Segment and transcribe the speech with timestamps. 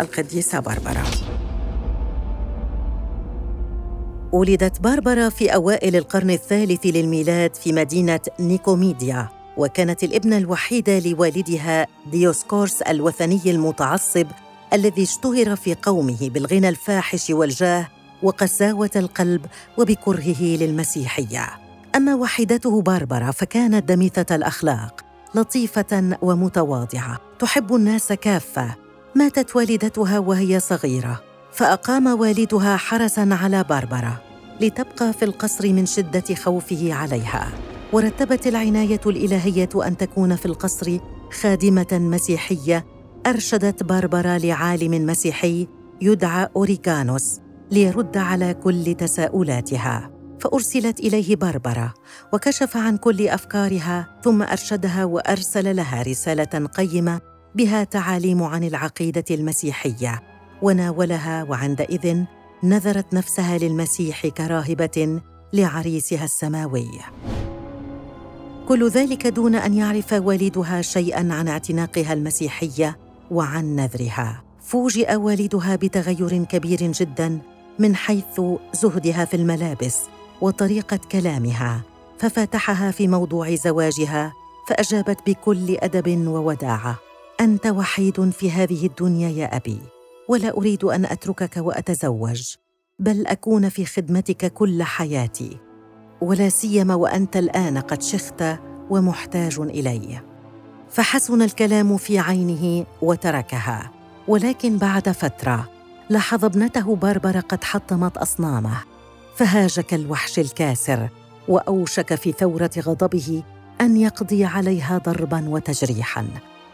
[0.00, 1.04] القديسة باربرا.
[4.32, 12.82] ولدت باربرا في أوائل القرن الثالث للميلاد في مدينة نيكوميديا وكانت الابنة الوحيدة لوالدها ديوسكورس
[12.82, 14.26] الوثني المتعصب
[14.72, 17.88] الذي اشتهر في قومه بالغنى الفاحش والجاه
[18.22, 19.46] وقساوة القلب
[19.78, 21.46] وبكرهه للمسيحية.
[21.96, 25.00] أما وحيدته باربرا فكانت دميثة الأخلاق
[25.34, 28.76] لطيفة ومتواضعة تحب الناس كافة
[29.14, 31.20] ماتت والدتها وهي صغيرة
[31.52, 34.16] فأقام والدها حرسا على باربرا
[34.60, 37.52] لتبقى في القصر من شدة خوفه عليها.
[37.92, 40.98] ورتبت العناية الإلهية أن تكون في القصر
[41.40, 42.86] خادمة مسيحية
[43.26, 45.68] أرشدت باربرا لعالم مسيحي
[46.00, 50.10] يدعى أوريغانوس ليرد على كل تساؤلاتها.
[50.40, 51.92] فأرسلت إليه باربرا
[52.32, 60.22] وكشف عن كل أفكارها ثم أرشدها وأرسل لها رسالة قيمة بها تعاليم عن العقيدة المسيحية
[60.62, 62.24] وناولها وعندئذ
[62.62, 65.20] نذرت نفسها للمسيح كراهبة
[65.52, 66.90] لعريسها السماوي.
[68.68, 72.98] كل ذلك دون أن يعرف والدها شيئا عن اعتناقها المسيحية
[73.30, 74.42] وعن نذرها.
[74.60, 77.38] فوجئ والدها بتغير كبير جدا
[77.78, 78.40] من حيث
[78.72, 79.98] زهدها في الملابس
[80.40, 81.82] وطريقة كلامها
[82.18, 84.32] ففاتحها في موضوع زواجها
[84.68, 87.09] فأجابت بكل أدب ووداعة.
[87.40, 89.78] أنت وحيد في هذه الدنيا يا أبي
[90.28, 92.54] ولا أريد أن أتركك وأتزوج
[92.98, 95.58] بل أكون في خدمتك كل حياتي
[96.20, 98.44] ولا سيما وأنت الآن قد شخت
[98.90, 100.20] ومحتاج إلي.
[100.90, 103.90] فحسن الكلام في عينه وتركها
[104.28, 105.68] ولكن بعد فترة
[106.10, 108.82] لاحظ ابنته باربرا قد حطمت أصنامه
[109.36, 111.08] فهاج كالوحش الكاسر
[111.48, 113.42] وأوشك في ثورة غضبه
[113.80, 116.26] أن يقضي عليها ضربا وتجريحا.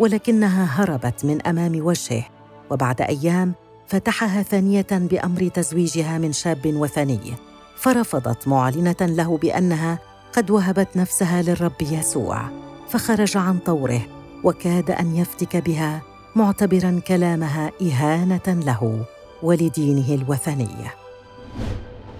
[0.00, 2.24] ولكنها هربت من أمام وجهه
[2.70, 3.54] وبعد أيام
[3.86, 7.34] فتحها ثانية بأمر تزويجها من شاب وثني
[7.76, 9.98] فرفضت معلنة له بأنها
[10.32, 12.42] قد وهبت نفسها للرب يسوع
[12.88, 14.00] فخرج عن طوره
[14.44, 16.02] وكاد أن يفتك بها
[16.36, 19.04] معتبرا كلامها إهانة له
[19.42, 20.76] ولدينه الوثني.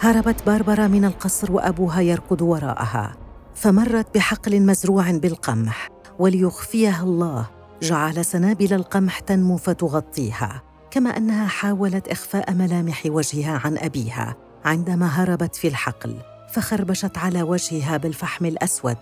[0.00, 3.16] هربت باربرا من القصر وأبوها يركض وراءها
[3.54, 5.88] فمرت بحقل مزروع بالقمح
[6.18, 7.46] وليخفيها الله
[7.82, 15.56] جعل سنابل القمح تنمو فتغطيها كما أنها حاولت إخفاء ملامح وجهها عن أبيها عندما هربت
[15.56, 16.16] في الحقل
[16.52, 18.96] فخربشت على وجهها بالفحم الأسود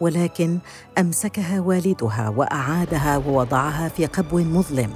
[0.00, 0.58] ولكن
[0.98, 4.90] أمسكها والدها وأعادها ووضعها في قبو مظلم.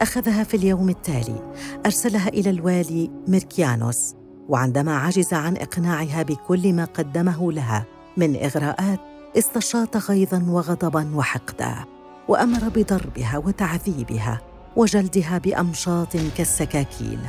[0.00, 1.52] أخذها في اليوم التالي
[1.86, 4.14] أرسلها إلى الوالي ميركيانوس
[4.48, 9.00] وعندما عجز عن إقناعها بكل ما قدمه لها من إغراءات
[9.38, 11.93] استشاط غيظا وغضبا وحقدا.
[12.28, 14.40] وأمر بضربها وتعذيبها
[14.76, 17.20] وجلدها بأمشاط كالسكاكين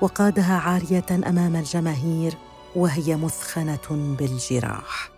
[0.00, 2.34] وقادها عارية أمام الجماهير
[2.76, 5.10] وهي مثخنه بالجراح.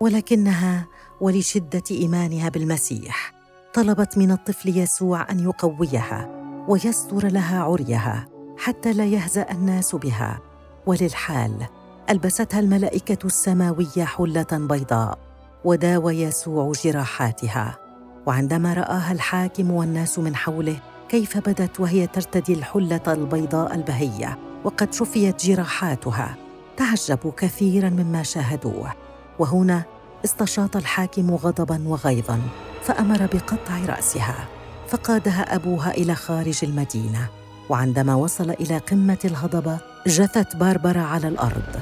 [0.00, 0.86] ولكنها
[1.20, 3.32] ولشدة إيمانها بالمسيح
[3.74, 6.28] طلبت من الطفل يسوع أن يقويها
[6.68, 8.28] ويستر لها عريها
[8.58, 10.40] حتى لا يهزأ الناس بها.
[10.86, 11.66] وللحال
[12.10, 15.18] ألبستها الملائكة السماوية حلة بيضاء
[15.64, 17.83] وداوى يسوع جراحاتها.
[18.26, 20.76] وعندما رآها الحاكم والناس من حوله
[21.08, 26.36] كيف بدت وهي ترتدي الحلة البيضاء البهية وقد شفيت جراحاتها.
[26.76, 28.92] تعجبوا كثيرا مما شاهدوه.
[29.38, 29.82] وهنا
[30.24, 32.40] استشاط الحاكم غضبا وغيظا
[32.82, 34.48] فأمر بقطع رأسها
[34.88, 37.28] فقادها أبوها إلى خارج المدينة.
[37.68, 41.80] وعندما وصل إلى قمة الهضبة جثت باربرا على الأرض.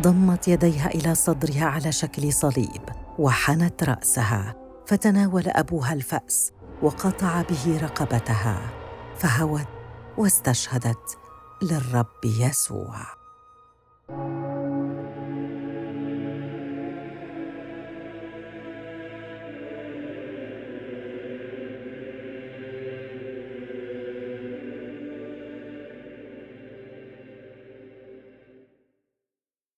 [0.00, 2.82] ضمت يديها إلى صدرها على شكل صليب
[3.18, 4.63] وحنت رأسها.
[4.86, 6.52] فتناول أبوها الفأس
[6.82, 8.60] وقطع به رقبتها
[9.16, 9.68] فهوت
[10.18, 11.18] واستشهدت
[11.62, 13.23] للرب يسوع.